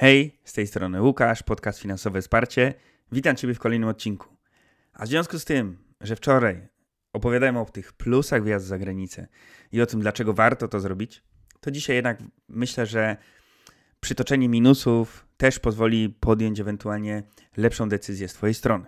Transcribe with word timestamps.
Hej, 0.00 0.40
z 0.44 0.52
tej 0.52 0.66
strony 0.66 1.02
Łukasz, 1.02 1.42
podcast 1.42 1.78
Finansowe 1.78 2.20
Wsparcie. 2.20 2.74
Witam 3.12 3.36
Ciebie 3.36 3.54
w 3.54 3.58
kolejnym 3.58 3.88
odcinku. 3.88 4.28
A 4.92 5.04
w 5.04 5.08
związku 5.08 5.38
z 5.38 5.44
tym, 5.44 5.78
że 6.00 6.16
wczoraj 6.16 6.68
opowiadałem 7.12 7.56
o 7.56 7.64
tych 7.64 7.92
plusach 7.92 8.42
wyjazdu 8.42 8.68
za 8.68 8.78
granicę 8.78 9.26
i 9.72 9.80
o 9.80 9.86
tym, 9.86 10.00
dlaczego 10.00 10.34
warto 10.34 10.68
to 10.68 10.80
zrobić, 10.80 11.22
to 11.60 11.70
dzisiaj 11.70 11.96
jednak 11.96 12.18
myślę, 12.48 12.86
że 12.86 13.16
przytoczenie 14.00 14.48
minusów 14.48 15.26
też 15.36 15.58
pozwoli 15.58 16.08
podjąć 16.08 16.60
ewentualnie 16.60 17.22
lepszą 17.56 17.88
decyzję 17.88 18.28
z 18.28 18.32
Twojej 18.32 18.54
strony. 18.54 18.86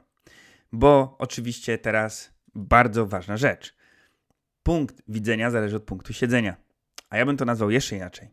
Bo 0.73 1.17
oczywiście 1.19 1.79
teraz 1.79 2.33
bardzo 2.55 3.07
ważna 3.07 3.37
rzecz. 3.37 3.77
Punkt 4.63 5.03
widzenia 5.09 5.51
zależy 5.51 5.77
od 5.77 5.83
punktu 5.83 6.13
siedzenia. 6.13 6.57
A 7.11 7.17
ja 7.17 7.27
bym 7.27 7.37
to 7.37 7.45
nazwał 7.45 7.71
jeszcze 7.71 7.97
inaczej. 7.97 8.29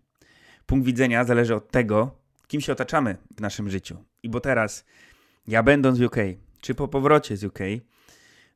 Punkt 0.66 0.86
widzenia 0.86 1.24
zależy 1.24 1.56
od 1.56 1.72
tego, 1.72 2.19
kim 2.50 2.62
się 2.62 2.72
otaczamy 2.72 3.18
w 3.38 3.42
naszym 3.42 3.70
życiu. 3.70 3.98
I 4.24 4.30
bo 4.30 4.40
teraz, 4.40 4.86
ja 5.48 5.64
będąc 5.64 6.00
w 6.00 6.02
UK, 6.02 6.16
czy 6.62 6.76
po 6.76 6.88
powrocie 6.88 7.38
z 7.38 7.44
UK, 7.44 7.60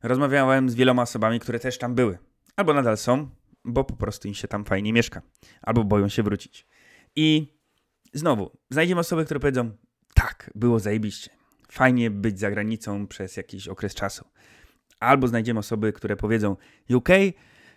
rozmawiałem 0.02 0.70
z 0.70 0.74
wieloma 0.74 1.02
osobami, 1.02 1.40
które 1.40 1.58
też 1.58 1.78
tam 1.78 1.94
były. 1.94 2.18
Albo 2.56 2.74
nadal 2.74 2.96
są, 2.96 3.28
bo 3.64 3.84
po 3.84 3.96
prostu 3.96 4.28
im 4.28 4.34
się 4.34 4.48
tam 4.48 4.64
fajnie 4.64 4.92
mieszka. 4.92 5.22
Albo 5.62 5.84
boją 5.84 6.08
się 6.08 6.22
wrócić. 6.22 6.66
I 7.16 7.54
znowu, 8.12 8.50
znajdziemy 8.70 9.00
osoby, 9.00 9.24
które 9.24 9.40
powiedzą, 9.40 9.70
tak, 10.14 10.50
było 10.54 10.78
zajebiście. 10.78 11.30
Fajnie 11.72 12.10
być 12.10 12.38
za 12.38 12.50
granicą 12.50 13.06
przez 13.06 13.36
jakiś 13.36 13.68
okres 13.68 13.94
czasu. 13.94 14.24
Albo 15.00 15.28
znajdziemy 15.28 15.60
osoby, 15.60 15.92
które 15.92 16.16
powiedzą, 16.16 16.56
UK, 16.90 17.08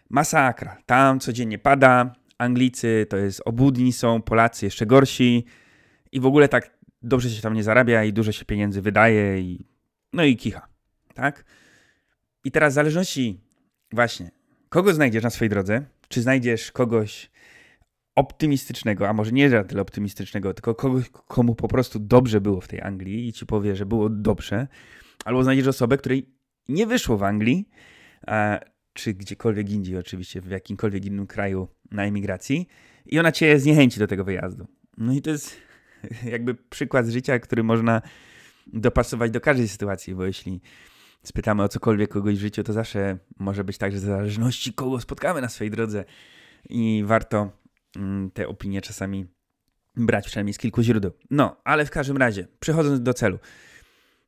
masakra, 0.09 0.77
tam 0.85 1.19
codziennie 1.19 1.59
pada, 1.59 2.13
Anglicy 2.37 3.05
to 3.09 3.17
jest 3.17 3.41
obudni 3.45 3.93
są, 3.93 4.21
Polacy 4.21 4.65
jeszcze 4.65 4.85
gorsi, 4.85 5.45
i 6.11 6.19
w 6.19 6.25
ogóle 6.25 6.47
tak 6.47 6.77
dobrze 7.01 7.29
się 7.29 7.41
tam 7.41 7.53
nie 7.53 7.63
zarabia 7.63 8.03
i 8.03 8.13
dużo 8.13 8.31
się 8.31 8.45
pieniędzy 8.45 8.81
wydaje 8.81 9.39
i 9.39 9.65
no 10.13 10.23
i 10.23 10.37
kicha, 10.37 10.67
tak? 11.13 11.45
I 12.43 12.51
teraz 12.51 12.73
w 12.73 12.75
zależności 12.75 13.41
właśnie, 13.91 14.31
kogo 14.69 14.93
znajdziesz 14.93 15.23
na 15.23 15.29
swojej 15.29 15.49
drodze, 15.49 15.85
czy 16.07 16.21
znajdziesz 16.21 16.71
kogoś 16.71 17.31
optymistycznego, 18.15 19.09
a 19.09 19.13
może 19.13 19.31
nie 19.31 19.63
tyle 19.63 19.81
optymistycznego, 19.81 20.53
tylko 20.53 20.75
kogoś, 20.75 21.09
komu 21.09 21.55
po 21.55 21.67
prostu 21.67 21.99
dobrze 21.99 22.41
było 22.41 22.61
w 22.61 22.67
tej 22.67 22.81
Anglii 22.81 23.27
i 23.27 23.33
ci 23.33 23.45
powie, 23.45 23.75
że 23.75 23.85
było 23.85 24.09
dobrze, 24.09 24.67
albo 25.25 25.43
znajdziesz 25.43 25.67
osobę, 25.67 25.97
której 25.97 26.29
nie 26.67 26.87
wyszło 26.87 27.17
w 27.17 27.23
Anglii, 27.23 27.69
a, 28.27 28.59
czy 28.93 29.13
gdziekolwiek 29.13 29.69
indziej, 29.69 29.97
oczywiście, 29.97 30.41
w 30.41 30.49
jakimkolwiek 30.49 31.05
innym 31.05 31.27
kraju 31.27 31.67
na 31.91 32.03
emigracji, 32.03 32.67
i 33.05 33.19
ona 33.19 33.31
cię 33.31 33.59
zniechęci 33.59 33.99
do 33.99 34.07
tego 34.07 34.23
wyjazdu. 34.23 34.67
No 34.97 35.13
i 35.13 35.21
to 35.21 35.29
jest 35.29 35.66
jakby 36.33 36.55
przykład 36.55 37.05
z 37.05 37.09
życia, 37.09 37.39
który 37.39 37.63
można 37.63 38.01
dopasować 38.67 39.31
do 39.31 39.41
każdej 39.41 39.67
sytuacji, 39.67 40.15
bo 40.15 40.25
jeśli 40.25 40.61
spytamy 41.23 41.63
o 41.63 41.69
cokolwiek 41.69 42.09
kogoś 42.09 42.35
w 42.35 42.39
życiu, 42.39 42.63
to 42.63 42.73
zawsze 42.73 43.17
może 43.39 43.63
być 43.63 43.77
tak, 43.77 43.91
że 43.91 43.97
w 43.97 44.01
zależności 44.01 44.73
kogo 44.73 44.99
spotkamy 44.99 45.41
na 45.41 45.49
swojej 45.49 45.71
drodze 45.71 46.05
i 46.69 47.03
warto 47.05 47.51
mm, 47.95 48.31
te 48.31 48.47
opinie 48.47 48.81
czasami 48.81 49.25
brać 49.95 50.25
przynajmniej 50.25 50.53
z 50.53 50.57
kilku 50.57 50.81
źródeł. 50.81 51.11
No, 51.29 51.55
ale 51.63 51.85
w 51.85 51.91
każdym 51.91 52.17
razie, 52.17 52.47
przechodząc 52.59 53.01
do 53.01 53.13
celu. 53.13 53.39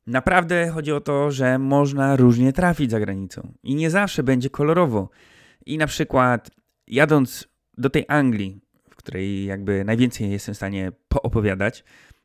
Naprawdę 0.06 0.68
chodzi 0.68 0.92
o 0.92 1.00
to, 1.00 1.30
że 1.30 1.58
można 1.58 2.16
różnie 2.16 2.52
trafić 2.52 2.90
za 2.90 3.00
granicą 3.00 3.52
i 3.62 3.74
nie 3.74 3.90
zawsze 3.90 4.22
będzie 4.22 4.50
kolorowo. 4.50 5.10
I 5.66 5.78
na 5.78 5.86
przykład 5.86 6.50
jadąc 6.86 7.48
do 7.78 7.90
tej 7.90 8.04
Anglii, 8.08 8.60
której 9.02 9.44
jakby 9.44 9.84
najwięcej 9.84 10.30
jestem 10.30 10.54
w 10.54 10.56
stanie 10.56 10.92
poopowiadać, 11.08 11.84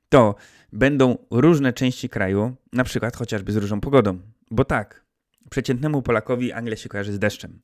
to 0.09 0.35
będą 0.73 1.17
różne 1.31 1.73
części 1.73 2.09
kraju, 2.09 2.55
na 2.73 2.83
przykład 2.83 3.15
chociażby 3.15 3.51
z 3.51 3.55
różną 3.55 3.81
pogodą. 3.81 4.19
Bo 4.51 4.65
tak, 4.65 5.05
przeciętnemu 5.49 6.01
Polakowi 6.01 6.51
Anglia 6.51 6.75
się 6.75 6.89
kojarzy 6.89 7.13
z 7.13 7.19
deszczem, 7.19 7.59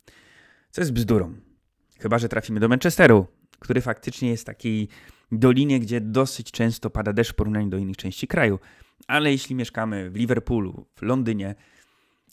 co 0.72 0.82
jest 0.82 0.94
bzdurą. 0.94 1.36
Chyba, 2.00 2.20
że 2.20 2.30
trafimy 2.30 2.60
do 2.60 2.68
Manchesteru, 2.68 3.28
który 3.60 3.82
faktycznie 3.82 4.30
jest 4.30 4.46
takiej 4.46 4.88
dolinie, 5.32 5.80
gdzie 5.80 6.02
dosyć 6.02 6.52
często 6.52 6.90
pada 6.90 7.14
deszcz 7.14 7.32
w 7.32 7.36
porównaniu 7.36 7.70
do 7.70 7.78
innych 7.78 7.98
części 7.98 8.28
kraju. 8.28 8.60
Ale 9.08 9.32
jeśli 9.32 9.56
mieszkamy 9.56 10.10
w 10.10 10.16
Liverpoolu, 10.16 10.86
w 10.96 11.02
Londynie, 11.02 11.56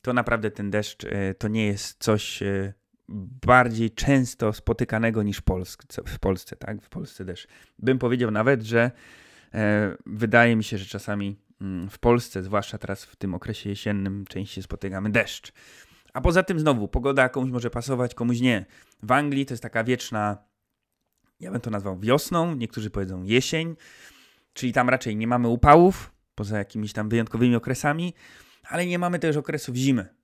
to 0.03 0.13
naprawdę 0.13 0.51
ten 0.51 0.71
deszcz 0.71 1.05
e, 1.05 1.35
to 1.35 1.49
nie 1.49 1.67
jest 1.67 1.97
coś 2.05 2.43
e, 2.43 2.75
bardziej 3.09 3.91
często 3.91 4.53
spotykanego 4.53 5.23
niż 5.23 5.41
Polsce, 5.41 6.03
w 6.07 6.19
Polsce, 6.19 6.57
tak? 6.57 6.83
W 6.83 6.89
Polsce 6.89 7.25
też. 7.25 7.47
Bym 7.79 7.99
powiedział 7.99 8.31
nawet, 8.31 8.63
że 8.63 8.91
e, 9.55 9.97
wydaje 10.07 10.57
mi 10.57 10.65
się, 10.65 10.79
że 10.79 10.87
czasami 10.87 11.37
mm, 11.61 11.91
w 11.91 11.99
Polsce, 11.99 12.43
zwłaszcza 12.43 12.79
teraz 12.79 13.05
w 13.05 13.17
tym 13.17 13.35
okresie 13.35 13.71
jesiennym, 13.71 14.25
częściej 14.29 14.65
spotykamy 14.65 15.11
deszcz. 15.11 15.53
A 16.13 16.21
poza 16.21 16.43
tym 16.43 16.61
znowu, 16.61 16.89
pogoda 16.89 17.29
komuś 17.29 17.51
może 17.51 17.71
pasować, 17.71 18.15
komuś 18.15 18.41
nie. 18.41 18.67
W 19.03 19.13
Anglii 19.13 19.47
to 19.47 19.55
jest 19.55 19.63
taka 19.63 19.85
wieczna, 19.85 20.39
ja 21.41 21.51
bym 21.51 21.61
to 21.61 21.71
nazwał 21.71 21.99
wiosną, 21.99 22.55
niektórzy 22.55 22.91
powiedzą 22.91 23.23
jesień, 23.23 23.77
czyli 24.53 24.73
tam 24.73 24.89
raczej 24.89 25.17
nie 25.17 25.27
mamy 25.27 25.49
upałów, 25.49 26.13
poza 26.35 26.59
jakimiś 26.59 26.93
tam 26.93 27.09
wyjątkowymi 27.09 27.57
okresami, 27.57 28.15
ale 28.65 28.87
nie 28.87 28.99
mamy 28.99 29.19
też 29.19 29.37
okresów 29.37 29.77
zimy 29.77 30.18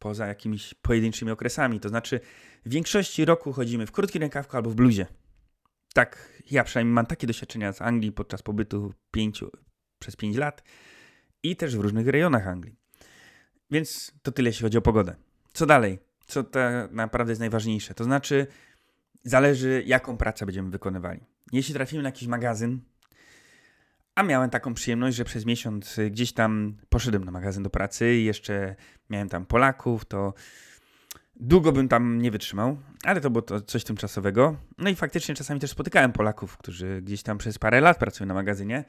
poza 0.00 0.26
jakimiś 0.26 0.74
pojedynczymi 0.74 1.30
okresami. 1.30 1.80
To 1.80 1.88
znaczy, 1.88 2.20
w 2.66 2.70
większości 2.70 3.24
roku 3.24 3.52
chodzimy 3.52 3.86
w 3.86 3.92
krótkim 3.92 4.20
rękawku 4.22 4.56
albo 4.56 4.70
w 4.70 4.74
bluzie. 4.74 5.06
Tak, 5.94 6.42
ja 6.50 6.64
przynajmniej 6.64 6.94
mam 6.94 7.06
takie 7.06 7.26
doświadczenia 7.26 7.72
z 7.72 7.82
Anglii 7.82 8.12
podczas 8.12 8.42
pobytu 8.42 8.94
pięciu, 9.10 9.50
przez 9.98 10.16
5 10.16 10.36
lat 10.36 10.62
i 11.42 11.56
też 11.56 11.76
w 11.76 11.80
różnych 11.80 12.06
rejonach 12.06 12.46
Anglii. 12.46 12.76
Więc 13.70 14.12
to 14.22 14.32
tyle, 14.32 14.48
jeśli 14.48 14.62
chodzi 14.62 14.78
o 14.78 14.82
pogodę. 14.82 15.16
Co 15.52 15.66
dalej? 15.66 15.98
Co 16.26 16.44
tak 16.44 16.92
naprawdę 16.92 17.30
jest 17.30 17.40
najważniejsze? 17.40 17.94
To 17.94 18.04
znaczy, 18.04 18.46
zależy, 19.24 19.82
jaką 19.86 20.16
pracę 20.16 20.46
będziemy 20.46 20.70
wykonywali. 20.70 21.20
Jeśli 21.52 21.74
trafimy 21.74 22.02
na 22.02 22.08
jakiś 22.08 22.28
magazyn, 22.28 22.80
a 24.14 24.22
miałem 24.22 24.50
taką 24.50 24.74
przyjemność, 24.74 25.16
że 25.16 25.24
przez 25.24 25.46
miesiąc 25.46 25.98
y, 25.98 26.10
gdzieś 26.10 26.32
tam 26.32 26.76
poszedłem 26.88 27.24
na 27.24 27.30
magazyn 27.30 27.62
do 27.62 27.70
pracy 27.70 28.14
i 28.14 28.24
jeszcze 28.24 28.76
miałem 29.10 29.28
tam 29.28 29.46
Polaków, 29.46 30.04
to 30.04 30.34
długo 31.36 31.72
bym 31.72 31.88
tam 31.88 32.22
nie 32.22 32.30
wytrzymał, 32.30 32.78
ale 33.04 33.20
to 33.20 33.30
było 33.30 33.42
to 33.42 33.60
coś 33.60 33.84
tymczasowego. 33.84 34.56
No 34.78 34.90
i 34.90 34.94
faktycznie 34.94 35.34
czasami 35.34 35.60
też 35.60 35.70
spotykałem 35.70 36.12
Polaków, 36.12 36.56
którzy 36.56 37.02
gdzieś 37.02 37.22
tam 37.22 37.38
przez 37.38 37.58
parę 37.58 37.80
lat 37.80 37.98
pracują 37.98 38.28
na 38.28 38.34
magazynie. 38.34 38.84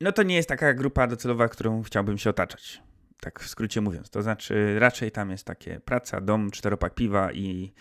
No 0.00 0.12
to 0.12 0.22
nie 0.22 0.34
jest 0.34 0.48
taka 0.48 0.74
grupa 0.74 1.06
docelowa, 1.06 1.48
którą 1.48 1.82
chciałbym 1.82 2.18
się 2.18 2.30
otaczać. 2.30 2.82
Tak 3.20 3.40
w 3.40 3.48
skrócie 3.48 3.80
mówiąc. 3.80 4.10
To 4.10 4.22
znaczy 4.22 4.78
raczej 4.78 5.10
tam 5.10 5.30
jest 5.30 5.44
takie 5.44 5.80
praca, 5.80 6.20
dom, 6.20 6.50
czteropak 6.50 6.94
piwa 6.94 7.32
i, 7.32 7.72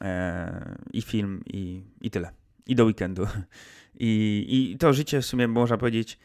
e, 0.00 0.76
i 0.92 1.02
film 1.02 1.42
i, 1.46 1.84
i 2.00 2.10
tyle. 2.10 2.41
I 2.66 2.74
do 2.74 2.84
weekendu. 2.84 3.26
I, 3.94 4.46
I 4.48 4.78
to 4.78 4.92
życie 4.92 5.20
w 5.20 5.26
sumie 5.26 5.48
można 5.48 5.78
powiedzieć 5.78 6.18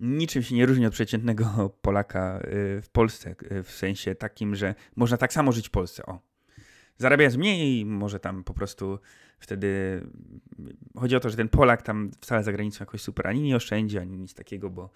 niczym 0.00 0.42
się 0.42 0.54
nie 0.54 0.66
różni 0.66 0.86
od 0.86 0.92
przeciętnego 0.92 1.70
Polaka 1.82 2.40
y, 2.40 2.82
w 2.82 2.88
Polsce, 2.88 3.34
y, 3.52 3.62
w 3.62 3.70
sensie 3.70 4.14
takim, 4.14 4.54
że 4.54 4.74
można 4.96 5.16
tak 5.16 5.32
samo 5.32 5.52
żyć 5.52 5.68
w 5.68 5.70
Polsce. 5.70 6.06
O. 6.06 6.20
Zarabiając 6.98 7.36
mniej, 7.36 7.86
może 7.86 8.20
tam 8.20 8.44
po 8.44 8.54
prostu 8.54 8.98
wtedy 9.38 10.00
chodzi 10.96 11.16
o 11.16 11.20
to, 11.20 11.30
że 11.30 11.36
ten 11.36 11.48
Polak 11.48 11.82
tam 11.82 12.10
wcale 12.20 12.44
za 12.44 12.52
granicą 12.52 12.82
jakoś 12.82 13.02
super 13.02 13.26
ani 13.26 13.42
nie 13.42 13.56
oszczędzi, 13.56 13.98
ani 13.98 14.18
nic 14.18 14.34
takiego, 14.34 14.70
bo 14.70 14.90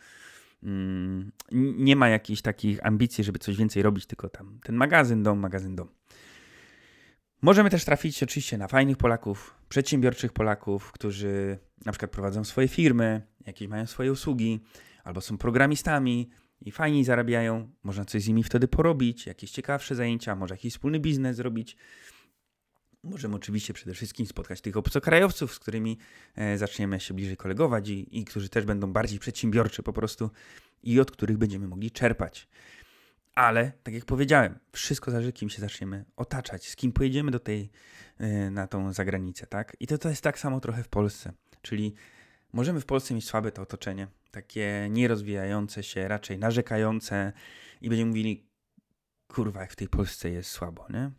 mm, 0.63 1.33
nie 1.79 1.97
ma 1.97 2.09
jakichś 2.09 2.43
takich 2.43 2.87
ambicji, 2.87 3.25
żeby 3.25 3.39
coś 3.39 3.57
więcej 3.57 3.83
robić, 3.83 4.07
tylko 4.07 4.29
tam 4.29 4.59
ten 4.63 4.77
magazyn, 4.77 5.23
dom, 5.23 5.39
magazyn, 5.39 5.77
dom. 5.77 5.89
Możemy 7.43 7.71
też 7.71 7.85
trafić 7.85 8.23
oczywiście 8.23 8.59
na 8.59 8.69
fajnych 8.69 8.97
Polaków, 8.97 9.55
przedsiębiorczych 9.69 10.33
Polaków, 10.33 10.93
którzy 10.93 11.59
na 11.85 11.93
przykład 11.93 12.11
prowadzą 12.11 12.45
swoje 12.45 12.69
firmy, 12.69 13.23
jakieś 13.47 13.69
mają 13.69 13.87
swoje 13.87 14.13
usługi, 14.13 14.61
albo 15.05 15.21
są 15.21 15.39
programistami 15.39 16.31
i 16.61 16.71
fajnie 16.71 17.05
zarabiają. 17.05 17.71
Można 17.83 18.05
coś 18.05 18.23
z 18.23 18.29
nimi 18.29 18.43
wtedy 18.43 18.69
porobić, 18.69 19.27
jakieś 19.27 19.51
ciekawsze 19.51 19.95
zajęcia, 19.95 20.37
może 20.37 20.55
jakiś 20.55 20.73
wspólny 20.73 21.01
biznes 21.01 21.37
zrobić. 21.37 21.77
Możemy 23.05 23.37
oczywiście 23.37 23.73
przede 23.75 23.95
wszystkim 23.95 24.27
spotkać 24.27 24.61
tych 24.61 24.77
obcokrajowców, 24.77 25.55
z 25.55 25.59
którymi 25.59 25.99
e, 26.35 26.59
zaczniemy 26.59 27.01
się 27.01 27.15
bliżej 27.15 27.37
kolegować 27.37 27.89
i, 27.89 28.19
i 28.19 28.25
którzy 28.25 28.49
też 28.49 28.65
będą 28.65 28.93
bardziej 28.93 29.19
przedsiębiorczy 29.19 29.83
po 29.83 29.93
prostu 29.93 30.31
i 30.83 31.01
od 31.01 31.11
których 31.11 31.39
będziemy 31.39 31.69
mogli 31.69 31.91
czerpać. 31.91 32.49
Ale, 33.35 33.73
tak 33.83 33.95
jak 33.95 34.05
powiedziałem, 34.05 34.59
wszystko 34.73 35.11
zależy, 35.11 35.33
kim 35.33 35.51
się 35.51 35.61
zaczniemy 35.61 36.05
otaczać, 36.17 36.69
z 36.69 36.77
kim 36.77 36.93
pojedziemy 36.93 37.31
do 37.31 37.41
tej, 37.41 37.71
yy, 38.21 38.51
na 38.51 38.67
tą 38.67 38.93
zagranicę, 38.93 39.47
tak? 39.47 39.77
I 39.81 39.87
to, 39.87 39.99
to 39.99 40.09
jest 40.09 40.23
tak 40.23 40.39
samo 40.39 40.61
trochę 40.61 40.83
w 40.83 40.89
Polsce. 40.89 41.33
Czyli 41.63 41.95
możemy 42.53 42.81
w 42.81 42.87
Polsce 42.87 43.15
mieć 43.15 43.25
słabe 43.25 43.53
to 43.53 43.63
otoczenie, 43.63 44.09
takie 44.31 44.89
nierozwijające 44.91 45.83
się, 45.83 46.09
raczej 46.09 46.39
narzekające 46.39 47.33
i 47.81 47.89
będziemy 47.89 48.09
mówili, 48.09 48.47
kurwa, 49.29 49.61
jak 49.61 49.73
w 49.73 49.77
tej 49.77 49.89
Polsce 49.89 50.31
jest 50.31 50.51
słabo, 50.51 50.87
nie? 50.91 51.11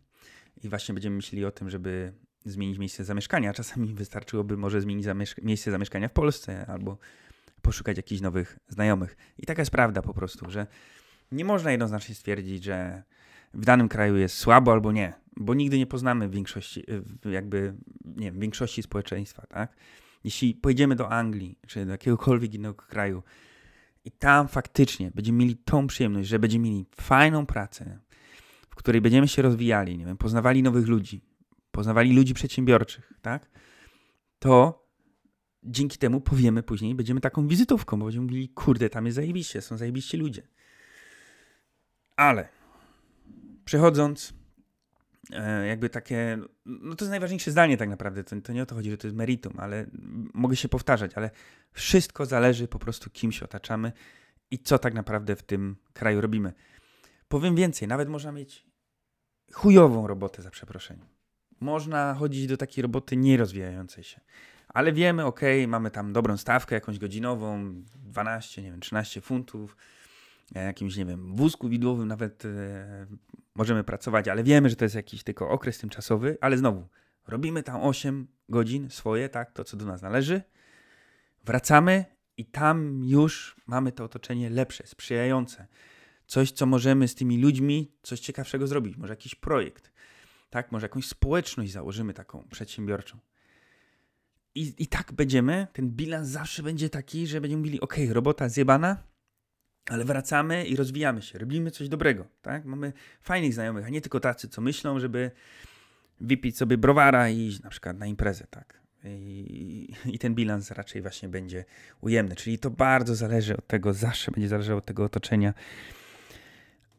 I 0.64 0.68
właśnie 0.68 0.94
będziemy 0.94 1.16
myśleli 1.16 1.44
o 1.44 1.50
tym, 1.50 1.70
żeby 1.70 2.12
zmienić 2.44 2.78
miejsce 2.78 3.04
zamieszkania. 3.04 3.52
Czasami 3.52 3.94
wystarczyłoby 4.02 4.56
może 4.56 4.80
zmienić 4.80 5.06
miejsce 5.42 5.70
zamieszkania 5.70 6.08
w 6.08 6.12
Polsce 6.12 6.66
albo 6.66 6.98
poszukać 7.62 7.96
jakichś 7.96 8.20
nowych 8.20 8.58
znajomych. 8.68 9.16
I 9.38 9.46
taka 9.46 9.62
jest 9.62 9.70
prawda 9.70 10.02
po 10.02 10.14
prostu, 10.14 10.50
że 10.50 10.66
nie 11.32 11.44
można 11.44 11.70
jednoznacznie 11.70 12.14
stwierdzić, 12.14 12.64
że 12.64 13.02
w 13.54 13.64
danym 13.64 13.88
kraju 13.88 14.16
jest 14.16 14.36
słabo 14.36 14.72
albo 14.72 14.92
nie, 14.92 15.12
bo 15.36 15.54
nigdy 15.54 15.78
nie 15.78 15.86
poznamy 15.86 16.28
większości, 16.28 16.84
jakby, 17.24 17.74
nie 18.04 18.32
wiem, 18.32 18.40
większości 18.40 18.82
społeczeństwa, 18.82 19.46
tak? 19.46 19.76
Jeśli 20.24 20.54
pojedziemy 20.54 20.96
do 20.96 21.10
Anglii, 21.10 21.58
czy 21.66 21.84
do 21.86 21.92
jakiegokolwiek 21.92 22.54
innego 22.54 22.74
kraju 22.74 23.22
i 24.04 24.10
tam 24.10 24.48
faktycznie 24.48 25.10
będziemy 25.14 25.38
mieli 25.38 25.56
tą 25.56 25.86
przyjemność, 25.86 26.28
że 26.28 26.38
będziemy 26.38 26.64
mieli 26.64 26.86
fajną 26.96 27.46
pracę, 27.46 27.98
w 28.70 28.74
której 28.74 29.00
będziemy 29.00 29.28
się 29.28 29.42
rozwijali, 29.42 29.98
nie 29.98 30.06
wiem, 30.06 30.16
poznawali 30.16 30.62
nowych 30.62 30.86
ludzi, 30.86 31.24
poznawali 31.70 32.12
ludzi 32.12 32.34
przedsiębiorczych, 32.34 33.12
tak? 33.22 33.50
To 34.38 34.82
dzięki 35.62 35.98
temu 35.98 36.20
powiemy 36.20 36.62
później, 36.62 36.94
będziemy 36.94 37.20
taką 37.20 37.48
wizytówką, 37.48 37.98
bo 37.98 38.04
będziemy 38.04 38.26
mówili, 38.26 38.48
kurde, 38.48 38.90
tam 38.90 39.06
jest 39.06 39.16
zajebiście, 39.16 39.60
są 39.60 39.76
zajebiści 39.76 40.16
ludzie. 40.16 40.42
Ale 42.16 42.48
przechodząc, 43.64 44.34
e, 45.30 45.66
jakby 45.66 45.88
takie, 45.90 46.38
no 46.66 46.96
to 46.96 47.04
jest 47.04 47.10
najważniejsze 47.10 47.50
zdanie 47.50 47.76
tak 47.76 47.88
naprawdę, 47.88 48.24
to, 48.24 48.40
to 48.40 48.52
nie 48.52 48.62
o 48.62 48.66
to 48.66 48.74
chodzi, 48.74 48.90
że 48.90 48.96
to 48.96 49.06
jest 49.06 49.16
meritum, 49.16 49.52
ale 49.58 49.86
mogę 50.34 50.56
się 50.56 50.68
powtarzać, 50.68 51.12
ale 51.14 51.30
wszystko 51.72 52.26
zależy 52.26 52.68
po 52.68 52.78
prostu 52.78 53.10
kim 53.10 53.32
się 53.32 53.44
otaczamy 53.44 53.92
i 54.50 54.58
co 54.58 54.78
tak 54.78 54.94
naprawdę 54.94 55.36
w 55.36 55.42
tym 55.42 55.76
kraju 55.92 56.20
robimy. 56.20 56.52
Powiem 57.28 57.56
więcej, 57.56 57.88
nawet 57.88 58.08
można 58.08 58.32
mieć 58.32 58.66
chujową 59.52 60.06
robotę 60.06 60.42
za 60.42 60.50
przeproszeniem. 60.50 61.06
Można 61.60 62.14
chodzić 62.14 62.46
do 62.46 62.56
takiej 62.56 62.82
roboty 62.82 63.16
nierozwijającej 63.16 64.04
się. 64.04 64.20
Ale 64.68 64.92
wiemy, 64.92 65.24
ok, 65.24 65.40
mamy 65.68 65.90
tam 65.90 66.12
dobrą 66.12 66.36
stawkę, 66.36 66.74
jakąś 66.74 66.98
godzinową, 66.98 67.74
12, 67.96 68.62
nie 68.62 68.70
wiem, 68.70 68.80
13 68.80 69.20
funtów, 69.20 69.76
jakimś, 70.60 70.96
nie 70.96 71.04
wiem, 71.04 71.36
wózku 71.36 71.68
widłowym 71.68 72.08
nawet 72.08 72.44
e, 72.44 73.06
możemy 73.54 73.84
pracować, 73.84 74.28
ale 74.28 74.44
wiemy, 74.44 74.70
że 74.70 74.76
to 74.76 74.84
jest 74.84 74.94
jakiś 74.94 75.22
tylko 75.22 75.50
okres 75.50 75.78
tymczasowy, 75.78 76.38
ale 76.40 76.58
znowu, 76.58 76.88
robimy 77.26 77.62
tam 77.62 77.82
8 77.82 78.26
godzin 78.48 78.90
swoje, 78.90 79.28
tak, 79.28 79.52
to 79.52 79.64
co 79.64 79.76
do 79.76 79.84
nas 79.84 80.02
należy, 80.02 80.42
wracamy 81.44 82.04
i 82.36 82.44
tam 82.44 83.04
już 83.04 83.56
mamy 83.66 83.92
to 83.92 84.04
otoczenie 84.04 84.50
lepsze, 84.50 84.86
sprzyjające. 84.86 85.66
Coś, 86.26 86.52
co 86.52 86.66
możemy 86.66 87.08
z 87.08 87.14
tymi 87.14 87.38
ludźmi, 87.38 87.92
coś 88.02 88.20
ciekawszego 88.20 88.66
zrobić, 88.66 88.96
może 88.96 89.12
jakiś 89.12 89.34
projekt, 89.34 89.92
tak, 90.50 90.72
może 90.72 90.84
jakąś 90.84 91.06
społeczność 91.06 91.72
założymy 91.72 92.14
taką 92.14 92.48
przedsiębiorczą. 92.50 93.18
I, 94.54 94.74
I 94.78 94.86
tak 94.86 95.12
będziemy, 95.12 95.66
ten 95.72 95.90
bilans 95.90 96.28
zawsze 96.28 96.62
będzie 96.62 96.90
taki, 96.90 97.26
że 97.26 97.40
będziemy 97.40 97.60
mówili, 97.60 97.80
ok, 97.80 97.96
robota 98.10 98.48
zjebana, 98.48 99.11
ale 99.90 100.04
wracamy 100.04 100.66
i 100.66 100.76
rozwijamy 100.76 101.22
się, 101.22 101.38
robimy 101.38 101.70
coś 101.70 101.88
dobrego, 101.88 102.26
tak? 102.42 102.64
Mamy 102.64 102.92
fajnych 103.22 103.54
znajomych, 103.54 103.86
a 103.86 103.88
nie 103.88 104.00
tylko 104.00 104.20
tacy, 104.20 104.48
co 104.48 104.60
myślą, 104.60 104.98
żeby 104.98 105.30
wypić 106.20 106.56
sobie 106.56 106.78
browara 106.78 107.28
i 107.28 107.38
iść 107.38 107.62
na 107.62 107.70
przykład 107.70 107.98
na 107.98 108.06
imprezę, 108.06 108.46
tak? 108.50 108.82
I, 109.04 109.94
I, 110.06 110.18
ten 110.18 110.34
bilans 110.34 110.70
raczej 110.70 111.02
właśnie 111.02 111.28
będzie 111.28 111.64
ujemny, 112.00 112.36
czyli 112.36 112.58
to 112.58 112.70
bardzo 112.70 113.14
zależy 113.14 113.56
od 113.56 113.66
tego, 113.66 113.92
zawsze 113.92 114.30
będzie 114.30 114.48
zależało 114.48 114.78
od 114.78 114.84
tego 114.84 115.04
otoczenia. 115.04 115.54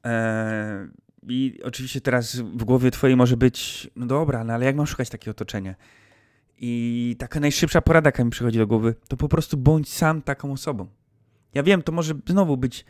Eee, 0.03 0.88
I 1.27 1.59
oczywiście 1.63 2.01
teraz 2.01 2.35
w 2.35 2.63
głowie 2.63 2.91
twojej 2.91 3.15
może 3.15 3.38
być, 3.38 3.89
no 3.95 4.06
dobra, 4.06 4.44
no 4.44 4.53
ale 4.53 4.65
jak 4.65 4.75
mam 4.75 4.88
szukać 4.88 5.09
takiego 5.09 5.31
otoczenia? 5.31 5.75
I 6.57 7.15
taka 7.19 7.39
najszybsza 7.39 7.81
porada, 7.81 8.07
jaka 8.07 8.24
mi 8.24 8.31
przychodzi 8.31 8.57
do 8.57 8.68
głowy, 8.68 8.95
to 9.07 9.18
po 9.18 9.30
prostu 9.30 9.57
bądź 9.57 9.94
sam 9.94 10.21
taką 10.21 10.51
osobą. 10.51 10.88
Ja 11.53 11.63
wiem, 11.63 11.81
to 11.81 11.91
może 11.91 12.13
znowu 12.27 12.57
być 12.57 12.85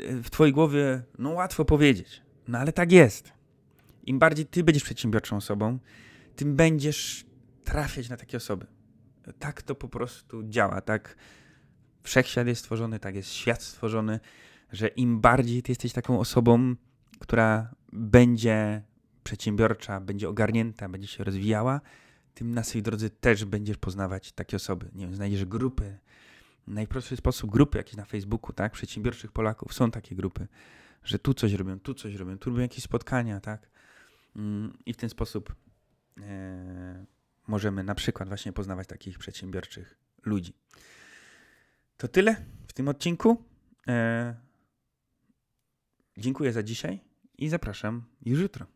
e, 0.00 0.16
w 0.22 0.30
twojej 0.30 0.52
głowie, 0.52 1.02
no 1.18 1.30
łatwo 1.30 1.64
powiedzieć, 1.64 2.22
no 2.48 2.58
ale 2.58 2.72
tak 2.72 2.92
jest. 2.92 3.32
Im 4.06 4.18
bardziej 4.18 4.46
ty 4.46 4.64
będziesz 4.64 4.84
przedsiębiorczą 4.84 5.36
osobą, 5.36 5.78
tym 6.36 6.56
będziesz 6.56 7.26
trafiać 7.64 8.08
na 8.08 8.16
takie 8.16 8.36
osoby. 8.36 8.66
Tak 9.38 9.62
to 9.62 9.74
po 9.74 9.88
prostu 9.88 10.42
działa, 10.48 10.80
tak 10.80 11.16
wszechświat 12.02 12.46
jest 12.46 12.60
stworzony, 12.60 12.98
tak 12.98 13.14
jest 13.14 13.32
świat 13.32 13.62
stworzony, 13.62 14.20
że 14.72 14.88
im 14.88 15.20
bardziej 15.20 15.62
ty 15.62 15.72
jesteś 15.72 15.92
taką 15.92 16.20
osobą, 16.20 16.74
która 17.18 17.74
będzie 17.92 18.82
przedsiębiorcza, 19.24 20.00
będzie 20.00 20.28
ogarnięta, 20.28 20.88
będzie 20.88 21.08
się 21.08 21.24
rozwijała, 21.24 21.80
tym 22.34 22.54
na 22.54 22.62
swojej 22.62 22.82
drodze 22.82 23.10
też 23.10 23.44
będziesz 23.44 23.76
poznawać 23.76 24.32
takie 24.32 24.56
osoby. 24.56 24.90
Nie 24.94 25.06
wiem, 25.06 25.14
znajdziesz 25.14 25.44
grupy, 25.44 25.98
najprostszy 26.66 27.16
sposób 27.16 27.50
grupy 27.50 27.78
jakieś 27.78 27.96
na 27.96 28.04
Facebooku, 28.04 28.52
tak, 28.52 28.72
przedsiębiorczych 28.72 29.32
Polaków, 29.32 29.74
są 29.74 29.90
takie 29.90 30.14
grupy, 30.14 30.46
że 31.04 31.18
tu 31.18 31.34
coś 31.34 31.52
robią, 31.52 31.80
tu 31.80 31.94
coś 31.94 32.14
robią, 32.14 32.38
tu 32.38 32.50
robią 32.50 32.62
jakieś 32.62 32.84
spotkania, 32.84 33.40
tak, 33.40 33.70
mm, 34.36 34.78
i 34.86 34.92
w 34.92 34.96
ten 34.96 35.10
sposób 35.10 35.54
e, 36.20 37.06
możemy 37.46 37.84
na 37.84 37.94
przykład 37.94 38.28
właśnie 38.28 38.52
poznawać 38.52 38.88
takich 38.88 39.18
przedsiębiorczych 39.18 39.98
ludzi. 40.24 40.52
To 41.96 42.08
tyle 42.08 42.36
w 42.68 42.72
tym 42.72 42.88
odcinku. 42.88 43.44
E, 43.88 44.34
dziękuję 46.18 46.52
za 46.52 46.62
dzisiaj 46.62 47.00
i 47.38 47.48
zapraszam 47.48 48.04
już 48.22 48.40
jutro. 48.40 48.66